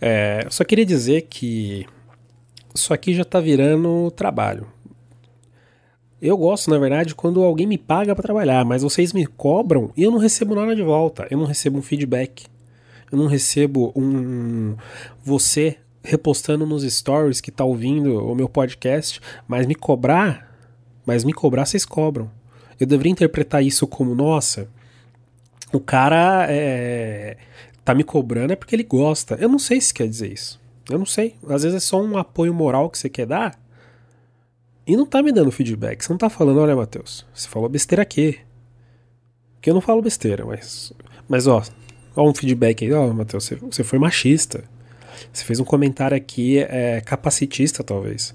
É, 0.00 0.42
eu 0.44 0.50
só 0.50 0.64
queria 0.64 0.86
dizer 0.86 1.22
que 1.22 1.86
isso 2.74 2.92
aqui 2.94 3.14
já 3.14 3.24
tá 3.24 3.40
virando 3.40 4.10
trabalho. 4.12 4.66
Eu 6.20 6.36
gosto, 6.36 6.70
na 6.70 6.78
verdade, 6.78 7.14
quando 7.14 7.42
alguém 7.42 7.66
me 7.66 7.78
paga 7.78 8.14
para 8.14 8.22
trabalhar, 8.22 8.64
mas 8.64 8.82
vocês 8.82 9.12
me 9.12 9.24
cobram 9.24 9.92
e 9.96 10.02
eu 10.02 10.10
não 10.10 10.18
recebo 10.18 10.54
nada 10.54 10.74
de 10.74 10.82
volta. 10.82 11.26
Eu 11.30 11.38
não 11.38 11.46
recebo 11.46 11.78
um 11.78 11.82
feedback. 11.82 12.46
Eu 13.10 13.18
não 13.18 13.26
recebo 13.26 13.92
um 13.96 14.76
você 15.24 15.76
repostando 16.02 16.66
nos 16.66 16.82
stories 16.82 17.40
que 17.40 17.50
tá 17.50 17.64
ouvindo 17.64 18.24
o 18.24 18.34
meu 18.34 18.48
podcast, 18.48 19.20
mas 19.46 19.66
me 19.66 19.74
cobrar, 19.74 20.56
mas 21.06 21.24
me 21.24 21.32
cobrar 21.32 21.66
vocês 21.66 21.84
cobram. 21.84 22.30
Eu 22.80 22.86
deveria 22.86 23.12
interpretar 23.12 23.62
isso 23.62 23.86
como, 23.86 24.14
nossa, 24.14 24.68
o 25.72 25.80
cara 25.80 26.46
é, 26.48 27.36
tá 27.88 27.94
me 27.94 28.04
cobrando 28.04 28.52
é 28.52 28.56
porque 28.56 28.76
ele 28.76 28.82
gosta. 28.82 29.34
Eu 29.36 29.48
não 29.48 29.58
sei 29.58 29.80
se 29.80 29.94
quer 29.94 30.06
dizer 30.06 30.30
isso. 30.30 30.60
Eu 30.90 30.98
não 30.98 31.06
sei. 31.06 31.36
Às 31.48 31.62
vezes 31.62 31.74
é 31.74 31.80
só 31.80 31.98
um 31.98 32.18
apoio 32.18 32.52
moral 32.52 32.90
que 32.90 32.98
você 32.98 33.08
quer 33.08 33.24
dar 33.24 33.58
e 34.86 34.94
não 34.94 35.06
tá 35.06 35.22
me 35.22 35.32
dando 35.32 35.50
feedback. 35.50 36.04
Você 36.04 36.12
não 36.12 36.18
tá 36.18 36.28
falando, 36.28 36.60
olha, 36.60 36.76
Matheus, 36.76 37.24
você 37.32 37.48
falou 37.48 37.66
besteira 37.66 38.02
aqui. 38.02 38.40
Porque 39.54 39.70
eu 39.70 39.74
não 39.74 39.80
falo 39.80 40.02
besteira, 40.02 40.44
mas. 40.44 40.92
Mas 41.26 41.46
ó, 41.46 41.62
ó 42.14 42.28
um 42.28 42.34
feedback 42.34 42.84
aí, 42.84 42.92
ó, 42.92 43.10
Matheus, 43.10 43.44
você, 43.44 43.54
você 43.54 43.82
foi 43.82 43.98
machista. 43.98 44.64
Você 45.32 45.42
fez 45.44 45.58
um 45.58 45.64
comentário 45.64 46.16
aqui 46.16 46.58
é, 46.58 47.00
capacitista, 47.00 47.82
talvez. 47.82 48.34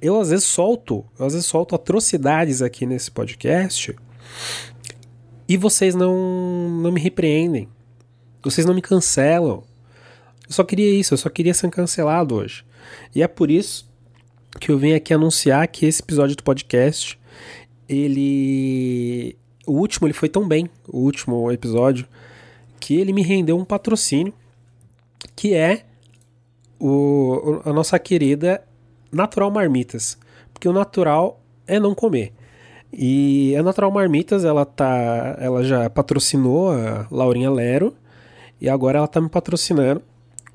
Eu 0.00 0.20
às 0.20 0.30
vezes 0.30 0.44
solto, 0.44 1.04
eu 1.18 1.26
às 1.26 1.32
vezes 1.32 1.48
solto 1.48 1.74
atrocidades 1.74 2.62
aqui 2.62 2.86
nesse 2.86 3.10
podcast 3.10 3.96
e 5.48 5.56
vocês 5.56 5.96
não, 5.96 6.70
não 6.80 6.92
me 6.92 7.00
repreendem. 7.00 7.68
Vocês 8.42 8.66
não 8.66 8.74
me 8.74 8.82
cancelam. 8.82 9.62
Eu 10.46 10.52
só 10.52 10.64
queria 10.64 10.90
isso, 10.90 11.14
eu 11.14 11.18
só 11.18 11.28
queria 11.28 11.52
ser 11.52 11.70
cancelado 11.70 12.34
hoje. 12.34 12.64
E 13.14 13.22
é 13.22 13.28
por 13.28 13.50
isso 13.50 13.88
que 14.58 14.70
eu 14.70 14.78
venho 14.78 14.96
aqui 14.96 15.12
anunciar 15.12 15.66
que 15.68 15.86
esse 15.86 16.02
episódio 16.02 16.36
do 16.36 16.42
podcast, 16.42 17.18
ele. 17.88 19.36
O 19.66 19.72
último, 19.72 20.06
ele 20.06 20.14
foi 20.14 20.28
tão 20.28 20.48
bem, 20.48 20.70
o 20.86 20.98
último 20.98 21.52
episódio, 21.52 22.06
que 22.80 22.96
ele 22.96 23.12
me 23.12 23.22
rendeu 23.22 23.58
um 23.58 23.64
patrocínio, 23.64 24.32
que 25.36 25.52
é 25.52 25.84
o, 26.80 27.60
a 27.64 27.72
nossa 27.72 27.98
querida 27.98 28.62
Natural 29.12 29.50
Marmitas. 29.50 30.16
Porque 30.54 30.68
o 30.68 30.72
natural 30.72 31.40
é 31.66 31.78
não 31.78 31.94
comer. 31.94 32.32
E 32.92 33.54
a 33.56 33.62
Natural 33.62 33.90
Marmitas, 33.90 34.44
ela 34.44 34.64
tá, 34.64 35.36
ela 35.38 35.62
já 35.62 35.90
patrocinou 35.90 36.70
a 36.72 37.06
Laurinha 37.10 37.50
Lero 37.50 37.94
e 38.60 38.68
agora 38.68 38.98
ela 38.98 39.08
tá 39.08 39.20
me 39.20 39.28
patrocinando 39.28 40.02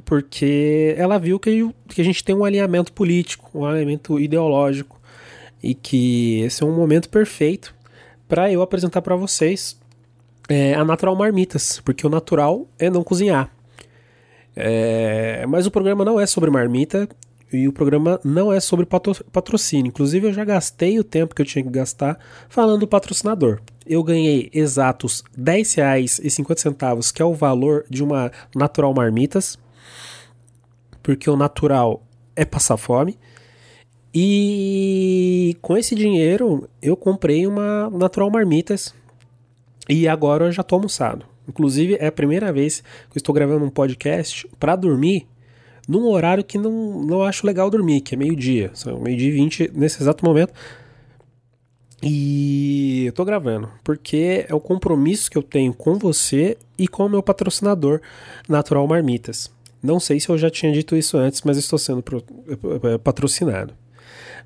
porque 0.03 0.95
ela 0.97 1.17
viu 1.17 1.39
que, 1.39 1.69
que 1.87 2.01
a 2.01 2.03
gente 2.03 2.23
tem 2.23 2.35
um 2.35 2.43
alinhamento 2.43 2.91
político, 2.91 3.49
um 3.53 3.65
alinhamento 3.65 4.19
ideológico 4.19 4.99
e 5.61 5.73
que 5.73 6.41
esse 6.41 6.63
é 6.63 6.65
um 6.65 6.75
momento 6.75 7.09
perfeito 7.09 7.73
para 8.27 8.51
eu 8.51 8.61
apresentar 8.61 9.01
para 9.01 9.15
vocês 9.15 9.79
é, 10.49 10.73
a 10.73 10.83
Natural 10.83 11.15
Marmitas, 11.15 11.79
porque 11.85 12.05
o 12.05 12.09
natural 12.09 12.67
é 12.77 12.89
não 12.89 13.03
cozinhar. 13.03 13.49
É, 14.55 15.45
mas 15.47 15.65
o 15.65 15.71
programa 15.71 16.03
não 16.03 16.19
é 16.19 16.25
sobre 16.25 16.49
marmita 16.49 17.07
e 17.51 17.67
o 17.67 17.73
programa 17.73 18.19
não 18.23 18.51
é 18.51 18.59
sobre 18.59 18.85
patrocínio. 18.85 19.89
Inclusive, 19.89 20.27
eu 20.27 20.33
já 20.33 20.43
gastei 20.43 20.99
o 20.99 21.03
tempo 21.03 21.33
que 21.33 21.41
eu 21.41 21.45
tinha 21.45 21.63
que 21.63 21.69
gastar 21.69 22.19
falando 22.49 22.81
do 22.81 22.87
patrocinador. 22.87 23.61
Eu 23.85 24.03
ganhei 24.03 24.49
exatos 24.53 25.23
R$ 25.35 25.43
10,50, 25.43 27.11
que 27.11 27.21
é 27.21 27.25
o 27.25 27.33
valor 27.33 27.85
de 27.89 28.03
uma 28.03 28.31
Natural 28.55 28.93
Marmitas, 28.93 29.57
porque 31.01 31.29
o 31.29 31.35
natural 31.35 32.01
é 32.35 32.45
passar 32.45 32.77
fome. 32.77 33.17
E 34.13 35.57
com 35.61 35.75
esse 35.75 35.95
dinheiro 35.95 36.69
eu 36.81 36.95
comprei 36.95 37.47
uma 37.47 37.89
Natural 37.89 38.29
Marmitas 38.29 38.93
e 39.89 40.07
agora 40.07 40.45
eu 40.45 40.51
já 40.51 40.63
tô 40.63 40.75
almoçado. 40.75 41.25
Inclusive, 41.47 41.97
é 41.99 42.07
a 42.07 42.11
primeira 42.11 42.53
vez 42.53 42.79
que 42.79 43.17
eu 43.17 43.19
estou 43.19 43.35
gravando 43.35 43.65
um 43.65 43.69
podcast 43.69 44.47
para 44.59 44.75
dormir 44.75 45.27
num 45.87 46.07
horário 46.07 46.43
que 46.43 46.57
não, 46.57 47.01
não 47.03 47.23
acho 47.23 47.45
legal 47.45 47.69
dormir, 47.69 48.01
que 48.01 48.15
é 48.15 48.17
meio-dia. 48.17 48.71
São 48.73 48.99
meio-dia 48.99 49.29
e 49.29 49.31
vinte 49.31 49.71
nesse 49.73 50.01
exato 50.01 50.23
momento. 50.23 50.53
E 52.05 53.05
eu 53.05 53.13
tô 53.13 53.23
gravando, 53.23 53.69
porque 53.83 54.45
é 54.47 54.53
o 54.53 54.59
compromisso 54.59 55.31
que 55.31 55.37
eu 55.37 55.43
tenho 55.43 55.73
com 55.73 55.97
você 55.97 56.57
e 56.77 56.85
com 56.87 57.05
o 57.05 57.09
meu 57.09 57.23
patrocinador, 57.23 58.01
Natural 58.47 58.85
Marmitas. 58.85 59.49
Não 59.81 59.99
sei 59.99 60.19
se 60.19 60.27
eu 60.27 60.37
já 60.37 60.49
tinha 60.49 60.71
dito 60.71 60.97
isso 60.97 61.17
antes, 61.17 61.41
mas 61.43 61.57
estou 61.57 61.79
sendo 61.79 62.03
pro, 62.03 62.23
é, 62.83 62.97
patrocinado. 62.97 63.73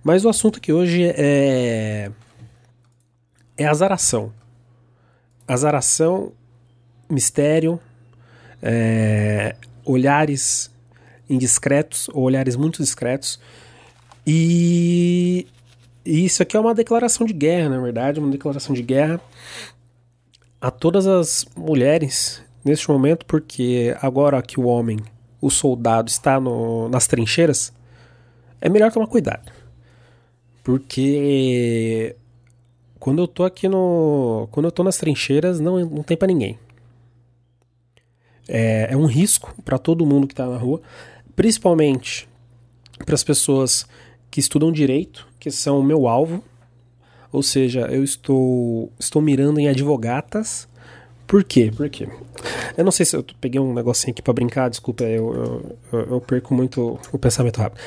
Mas 0.03 0.23
o 0.23 0.29
assunto 0.29 0.61
que 0.61 0.71
hoje 0.71 1.03
é. 1.03 2.11
É 3.57 3.65
azaração. 3.65 4.31
Azaração 5.47 6.31
mistério, 7.09 7.79
é, 8.61 9.55
olhares 9.83 10.69
indiscretos 11.29 12.09
ou 12.09 12.23
olhares 12.23 12.55
muito 12.55 12.81
discretos. 12.81 13.39
E, 14.25 15.47
e 16.07 16.25
isso 16.25 16.41
aqui 16.41 16.55
é 16.55 16.59
uma 16.59 16.73
declaração 16.73 17.27
de 17.27 17.33
guerra, 17.33 17.69
na 17.69 17.79
verdade, 17.79 18.19
uma 18.19 18.31
declaração 18.31 18.73
de 18.73 18.81
guerra 18.81 19.19
a 20.59 20.71
todas 20.71 21.05
as 21.05 21.45
mulheres 21.55 22.41
neste 22.63 22.89
momento, 22.89 23.25
porque 23.25 23.95
agora 24.01 24.41
que 24.41 24.59
o 24.59 24.65
homem, 24.65 24.99
o 25.41 25.49
soldado, 25.49 26.09
está 26.09 26.39
no, 26.39 26.89
nas 26.89 27.07
trincheiras, 27.07 27.73
é 28.61 28.69
melhor 28.69 28.91
tomar 28.91 29.07
cuidado. 29.07 29.51
Porque 30.63 32.15
quando 32.99 33.19
eu 33.21 33.27
tô 33.27 33.43
aqui 33.43 33.67
no. 33.67 34.47
Quando 34.51 34.65
eu 34.65 34.71
tô 34.71 34.83
nas 34.83 34.97
trincheiras, 34.97 35.59
não, 35.59 35.79
não 35.85 36.03
tem 36.03 36.17
para 36.17 36.27
ninguém. 36.27 36.57
É, 38.47 38.89
é 38.91 38.97
um 38.97 39.05
risco 39.05 39.53
para 39.63 39.77
todo 39.77 40.05
mundo 40.05 40.25
que 40.25 40.33
está 40.33 40.47
na 40.47 40.57
rua, 40.57 40.81
principalmente 41.35 42.27
para 43.05 43.13
as 43.13 43.23
pessoas 43.23 43.85
que 44.31 44.39
estudam 44.39 44.71
direito, 44.71 45.26
que 45.39 45.51
são 45.51 45.79
o 45.79 45.83
meu 45.83 46.07
alvo. 46.07 46.43
Ou 47.31 47.43
seja, 47.43 47.81
eu 47.91 48.03
estou, 48.03 48.91
estou 48.99 49.21
mirando 49.21 49.59
em 49.59 49.67
advogatas. 49.67 50.67
Por 51.25 51.43
quê? 51.43 51.71
Por 51.75 51.89
quê? 51.89 52.07
Eu 52.77 52.85
não 52.85 52.91
sei 52.91 53.05
se 53.05 53.15
eu 53.15 53.25
peguei 53.41 53.59
um 53.59 53.73
negocinho 53.73 54.11
aqui 54.11 54.21
para 54.21 54.33
brincar, 54.33 54.69
desculpa, 54.69 55.03
eu, 55.03 55.75
eu, 55.91 55.99
eu, 55.99 56.21
perco 56.21 56.53
muito 56.53 56.99
o 57.11 57.17
pensamento 57.17 57.57
rápido. 57.57 57.81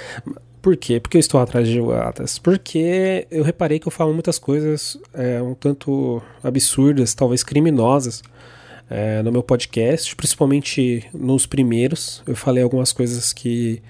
Por 0.60 0.76
quê? 0.76 1.00
Porque 1.00 1.16
eu 1.16 1.20
estou 1.20 1.40
atrás 1.40 1.66
de 1.66 1.78
advogatas? 1.78 2.38
Porque 2.38 3.26
eu 3.30 3.42
reparei 3.42 3.78
que 3.78 3.88
eu 3.88 3.92
falo 3.92 4.12
muitas 4.12 4.38
coisas 4.38 4.98
é, 5.14 5.40
um 5.40 5.54
tanto 5.54 6.20
absurdas, 6.42 7.14
talvez 7.14 7.42
criminosas, 7.42 8.22
é, 8.90 9.22
no 9.22 9.32
meu 9.32 9.42
podcast, 9.42 10.14
principalmente 10.14 11.08
nos 11.14 11.46
primeiros. 11.46 12.22
Eu 12.26 12.36
falei 12.36 12.62
algumas 12.62 12.92
coisas 12.92 13.32
que 13.32 13.82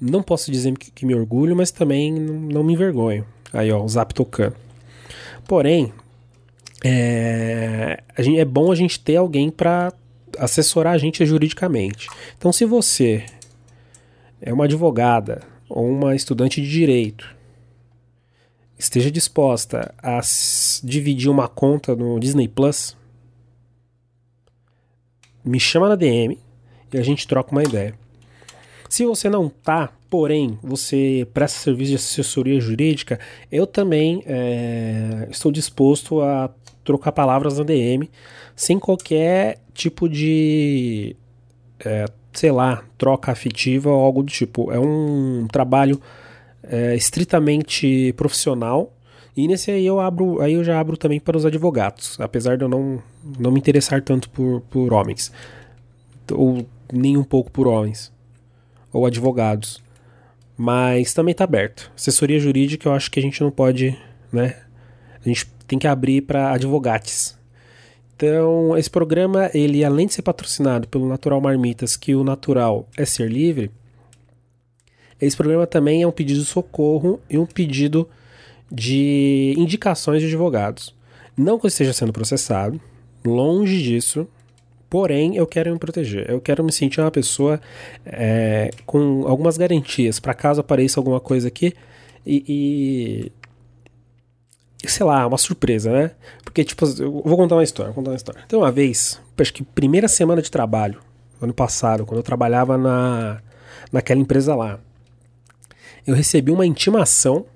não 0.00 0.22
posso 0.22 0.50
dizer 0.50 0.76
que, 0.78 0.90
que 0.90 1.04
me 1.04 1.14
orgulho, 1.14 1.54
mas 1.54 1.70
também 1.70 2.12
não, 2.12 2.62
me 2.62 2.72
envergonho. 2.72 3.26
Aí, 3.52 3.70
ó, 3.70 3.82
o 3.82 3.88
zap 3.88 4.14
tocando. 4.14 4.56
Porém, 5.46 5.92
é, 6.82 8.02
gente, 8.18 8.38
é 8.38 8.44
bom 8.44 8.72
a 8.72 8.74
gente 8.74 8.98
ter 8.98 9.16
alguém 9.16 9.50
para 9.50 9.92
assessorar 10.38 10.94
a 10.94 10.98
gente 10.98 11.24
juridicamente. 11.26 12.08
Então, 12.38 12.52
se 12.52 12.64
você 12.64 13.26
é 14.40 14.52
uma 14.52 14.64
advogada 14.64 15.42
ou 15.68 15.86
uma 15.86 16.14
estudante 16.14 16.62
de 16.62 16.70
direito, 16.70 17.36
esteja 18.78 19.10
disposta 19.10 19.94
a 20.02 20.20
dividir 20.82 21.28
uma 21.28 21.48
conta 21.48 21.94
no 21.94 22.18
Disney 22.18 22.48
Plus, 22.48 22.96
me 25.44 25.60
chama 25.60 25.88
na 25.88 25.96
DM 25.96 26.38
e 26.92 26.98
a 26.98 27.02
gente 27.02 27.26
troca 27.26 27.52
uma 27.52 27.62
ideia. 27.62 27.94
Se 28.90 29.06
você 29.06 29.30
não 29.30 29.48
tá, 29.48 29.92
porém, 30.10 30.58
você 30.60 31.24
presta 31.32 31.60
serviço 31.60 31.90
de 31.90 31.96
assessoria 31.96 32.60
jurídica, 32.60 33.20
eu 33.50 33.64
também 33.64 34.20
é, 34.26 35.28
estou 35.30 35.52
disposto 35.52 36.20
a 36.20 36.50
trocar 36.82 37.12
palavras 37.12 37.56
na 37.56 37.62
DM 37.62 38.10
sem 38.56 38.80
qualquer 38.80 39.58
tipo 39.72 40.08
de, 40.08 41.14
é, 41.84 42.06
sei 42.32 42.50
lá, 42.50 42.82
troca 42.98 43.30
afetiva 43.30 43.88
ou 43.88 44.04
algo 44.04 44.24
do 44.24 44.32
tipo. 44.32 44.72
É 44.72 44.80
um 44.80 45.46
trabalho 45.46 46.00
é, 46.64 46.96
estritamente 46.96 48.12
profissional 48.16 48.92
e 49.36 49.46
nesse 49.46 49.70
aí 49.70 49.86
eu 49.86 50.00
abro, 50.00 50.42
aí 50.42 50.54
eu 50.54 50.64
já 50.64 50.80
abro 50.80 50.96
também 50.96 51.20
para 51.20 51.36
os 51.36 51.46
advogados, 51.46 52.18
apesar 52.18 52.58
de 52.58 52.64
eu 52.64 52.68
não, 52.68 53.00
não 53.38 53.52
me 53.52 53.60
interessar 53.60 54.02
tanto 54.02 54.28
por, 54.30 54.62
por 54.62 54.92
homens, 54.92 55.30
ou 56.32 56.66
nem 56.92 57.16
um 57.16 57.22
pouco 57.22 57.52
por 57.52 57.68
homens, 57.68 58.12
ou 58.92 59.06
advogados. 59.06 59.82
Mas 60.56 61.14
também 61.14 61.32
está 61.32 61.44
aberto. 61.44 61.90
Assessoria 61.96 62.38
jurídica 62.38 62.88
eu 62.88 62.92
acho 62.92 63.10
que 63.10 63.18
a 63.18 63.22
gente 63.22 63.40
não 63.40 63.50
pode, 63.50 63.96
né? 64.32 64.56
A 65.24 65.28
gente 65.28 65.46
tem 65.66 65.78
que 65.78 65.86
abrir 65.86 66.22
para 66.22 66.52
advogates. 66.52 67.38
Então, 68.14 68.76
esse 68.76 68.90
programa, 68.90 69.50
ele 69.54 69.82
além 69.82 70.06
de 70.06 70.14
ser 70.14 70.22
patrocinado 70.22 70.86
pelo 70.88 71.08
Natural 71.08 71.40
Marmitas, 71.40 71.96
que 71.96 72.14
o 72.14 72.22
natural 72.22 72.86
é 72.96 73.06
ser 73.06 73.30
livre, 73.30 73.70
esse 75.20 75.36
programa 75.36 75.66
também 75.66 76.02
é 76.02 76.06
um 76.06 76.12
pedido 76.12 76.40
de 76.40 76.46
socorro 76.46 77.20
e 77.28 77.38
um 77.38 77.46
pedido 77.46 78.08
de 78.70 79.54
indicações 79.56 80.20
de 80.20 80.28
advogados. 80.28 80.94
Não 81.36 81.58
que 81.58 81.66
eu 81.66 81.68
esteja 81.68 81.92
sendo 81.92 82.12
processado, 82.12 82.80
longe 83.24 83.82
disso, 83.82 84.26
porém 84.90 85.36
eu 85.36 85.46
quero 85.46 85.72
me 85.72 85.78
proteger. 85.78 86.28
Eu 86.28 86.40
quero 86.40 86.64
me 86.64 86.72
sentir 86.72 87.00
uma 87.00 87.10
pessoa 87.10 87.60
é, 88.04 88.70
com 88.84 89.24
algumas 89.26 89.56
garantias 89.56 90.18
para 90.18 90.34
caso 90.34 90.60
apareça 90.60 90.98
alguma 90.98 91.20
coisa 91.20 91.46
aqui 91.46 91.72
e, 92.26 93.32
e, 94.84 94.88
sei 94.88 95.06
lá, 95.06 95.26
uma 95.26 95.38
surpresa, 95.38 95.92
né? 95.92 96.10
Porque, 96.44 96.64
tipo, 96.64 96.84
eu 96.98 97.22
vou 97.24 97.36
contar 97.36 97.54
uma 97.54 97.62
história, 97.62 97.92
contar 97.92 98.10
uma 98.10 98.16
história. 98.16 98.42
Tem 98.48 98.58
uma 98.58 98.72
vez, 98.72 99.22
acho 99.38 99.54
que 99.54 99.62
primeira 99.62 100.08
semana 100.08 100.42
de 100.42 100.50
trabalho, 100.50 101.00
ano 101.40 101.54
passado, 101.54 102.04
quando 102.04 102.18
eu 102.18 102.24
trabalhava 102.24 102.76
na, 102.76 103.40
naquela 103.92 104.20
empresa 104.20 104.54
lá, 104.54 104.80
eu 106.06 106.14
recebi 106.14 106.50
uma 106.50 106.66
intimação. 106.66 107.46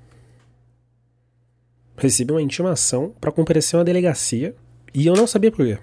Recebi 1.96 2.32
uma 2.32 2.42
intimação 2.42 3.12
para 3.20 3.30
comparecer 3.30 3.78
uma 3.78 3.84
delegacia 3.84 4.54
e 4.92 5.06
eu 5.06 5.14
não 5.14 5.26
sabia 5.26 5.50
por 5.50 5.64
quê. 5.64 5.78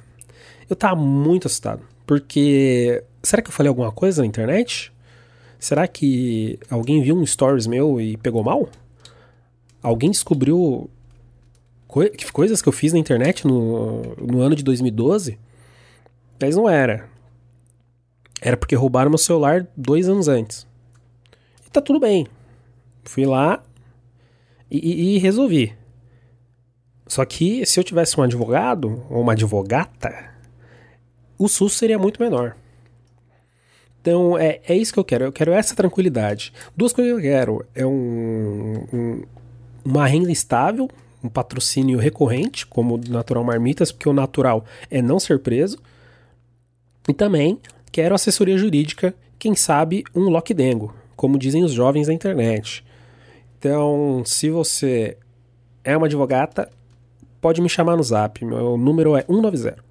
Eu 0.71 0.75
tava 0.77 0.95
muito 0.95 1.47
assustado, 1.47 1.81
porque 2.07 3.03
será 3.21 3.41
que 3.41 3.49
eu 3.49 3.53
falei 3.53 3.67
alguma 3.67 3.91
coisa 3.91 4.21
na 4.21 4.25
internet? 4.25 4.89
Será 5.59 5.85
que 5.85 6.57
alguém 6.69 7.03
viu 7.03 7.13
um 7.13 7.25
stories 7.25 7.67
meu 7.67 7.99
e 7.99 8.15
pegou 8.15 8.41
mal? 8.41 8.69
Alguém 9.83 10.09
descobriu 10.09 10.89
co 11.89 12.03
coisas 12.31 12.61
que 12.61 12.69
eu 12.69 12.71
fiz 12.71 12.93
na 12.93 12.99
internet 12.99 13.45
no, 13.45 14.15
no 14.15 14.39
ano 14.39 14.55
de 14.55 14.63
2012? 14.63 15.37
Mas 16.41 16.55
não 16.55 16.69
era. 16.69 17.09
Era 18.41 18.55
porque 18.55 18.73
roubaram 18.73 19.11
meu 19.11 19.17
celular 19.17 19.67
dois 19.75 20.07
anos 20.07 20.29
antes. 20.29 20.65
E 21.67 21.69
tá 21.69 21.81
tudo 21.81 21.99
bem. 21.99 22.25
Fui 23.03 23.25
lá 23.25 23.61
e, 24.71 24.77
e, 24.77 25.15
e 25.15 25.17
resolvi. 25.17 25.75
Só 27.07 27.25
que 27.25 27.65
se 27.65 27.77
eu 27.77 27.83
tivesse 27.83 28.17
um 28.17 28.23
advogado 28.23 29.05
ou 29.09 29.19
uma 29.19 29.33
advogata, 29.33 30.30
o 31.43 31.47
susto 31.47 31.79
seria 31.79 31.97
muito 31.97 32.21
menor. 32.21 32.55
Então 34.01 34.37
é, 34.37 34.59
é 34.67 34.75
isso 34.75 34.93
que 34.93 34.99
eu 34.99 35.03
quero. 35.03 35.25
Eu 35.25 35.31
quero 35.31 35.51
essa 35.51 35.75
tranquilidade. 35.75 36.53
Duas 36.75 36.93
coisas 36.93 37.13
que 37.13 37.17
eu 37.19 37.31
quero: 37.31 37.65
é 37.73 37.85
um, 37.85 38.85
um, 38.93 39.23
uma 39.83 40.07
renda 40.07 40.31
estável, 40.31 40.89
um 41.23 41.29
patrocínio 41.29 41.99
recorrente, 41.99 42.65
como 42.65 42.95
o 42.95 43.09
Natural 43.09 43.43
Marmitas, 43.43 43.91
porque 43.91 44.09
o 44.09 44.13
natural 44.13 44.65
é 44.89 45.01
não 45.01 45.19
ser 45.19 45.39
preso. 45.39 45.77
E 47.07 47.13
também 47.13 47.59
quero 47.91 48.15
assessoria 48.15 48.57
jurídica, 48.57 49.13
quem 49.39 49.55
sabe 49.55 50.03
um 50.15 50.29
lockdengo, 50.29 50.93
como 51.15 51.37
dizem 51.37 51.63
os 51.63 51.71
jovens 51.71 52.07
da 52.07 52.13
internet. 52.13 52.83
Então, 53.57 54.23
se 54.25 54.49
você 54.49 55.17
é 55.83 55.97
uma 55.97 56.05
advogata, 56.05 56.69
pode 57.39 57.61
me 57.61 57.69
chamar 57.69 57.97
no 57.97 58.03
zap. 58.03 58.43
Meu 58.45 58.77
número 58.77 59.15
é 59.15 59.21
190. 59.23 59.90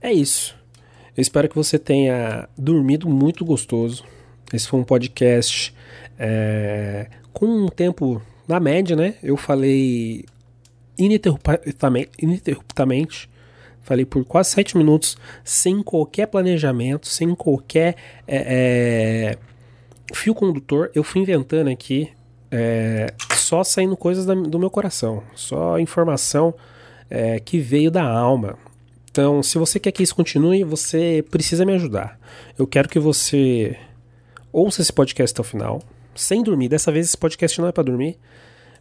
É 0.00 0.12
isso. 0.12 0.56
Eu 1.16 1.22
espero 1.22 1.48
que 1.48 1.56
você 1.56 1.78
tenha 1.78 2.48
dormido 2.56 3.08
muito 3.08 3.44
gostoso. 3.44 4.04
Esse 4.52 4.68
foi 4.68 4.78
um 4.78 4.84
podcast 4.84 5.74
é, 6.18 7.08
com 7.32 7.46
um 7.46 7.68
tempo 7.68 8.22
na 8.46 8.60
média, 8.60 8.94
né? 8.94 9.14
Eu 9.22 9.36
falei 9.36 10.24
ininterruptamente, 10.96 13.28
falei 13.82 14.04
por 14.04 14.24
quase 14.24 14.50
sete 14.50 14.76
minutos, 14.76 15.16
sem 15.44 15.82
qualquer 15.82 16.26
planejamento, 16.26 17.08
sem 17.08 17.34
qualquer 17.34 17.96
é, 18.26 19.36
é, 19.36 19.38
fio 20.14 20.34
condutor. 20.34 20.90
Eu 20.94 21.02
fui 21.02 21.20
inventando 21.20 21.68
aqui 21.68 22.10
é, 22.50 23.12
só 23.34 23.64
saindo 23.64 23.96
coisas 23.96 24.24
da, 24.24 24.34
do 24.34 24.58
meu 24.58 24.70
coração, 24.70 25.22
só 25.34 25.78
informação 25.78 26.54
é, 27.10 27.40
que 27.40 27.58
veio 27.58 27.90
da 27.90 28.04
alma. 28.04 28.56
Então, 29.10 29.42
se 29.42 29.58
você 29.58 29.80
quer 29.80 29.92
que 29.92 30.02
isso 30.02 30.14
continue, 30.14 30.62
você 30.64 31.24
precisa 31.30 31.64
me 31.64 31.72
ajudar. 31.74 32.18
Eu 32.58 32.66
quero 32.66 32.88
que 32.88 32.98
você 32.98 33.76
ouça 34.52 34.82
esse 34.82 34.92
podcast 34.92 35.32
até 35.32 35.40
o 35.40 35.44
final, 35.44 35.82
sem 36.14 36.42
dormir. 36.42 36.68
Dessa 36.68 36.92
vez 36.92 37.06
esse 37.06 37.16
podcast 37.16 37.60
não 37.60 37.68
é 37.68 37.72
para 37.72 37.84
dormir, 37.84 38.18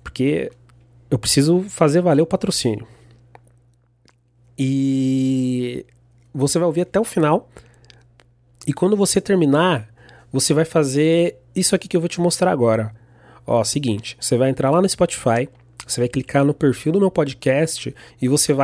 porque 0.04 0.52
eu 1.10 1.18
preciso 1.18 1.62
fazer 1.70 2.02
valer 2.02 2.22
o 2.22 2.26
patrocínio. 2.26 2.88
E 4.58 5.86
você 6.34 6.60
vai 6.60 6.66
ouvir 6.66 6.82
até 6.82 7.00
o 7.00 7.04
final. 7.04 7.50
E 8.66 8.74
quando 8.74 8.98
você 8.98 9.22
terminar, 9.22 9.88
você 10.32 10.54
vai 10.54 10.66
fazer 10.66 11.38
isso 11.56 11.74
aqui 11.74 11.88
que 11.88 11.96
eu 11.96 12.02
vou 12.02 12.10
te 12.10 12.20
mostrar 12.20 12.52
agora. 12.52 12.94
Ó, 13.46 13.64
seguinte, 13.64 14.18
você 14.20 14.36
vai 14.36 14.50
entrar 14.50 14.70
lá 14.72 14.82
no 14.82 14.90
Spotify, 14.90 15.48
você 15.86 16.02
vai 16.02 16.10
clicar 16.10 16.44
no 16.44 16.54
perfil 16.54 16.92
do 16.92 17.00
meu 17.00 17.10
podcast 17.10 17.96
e 18.22 18.28
você 18.28 18.52
vai 18.52 18.56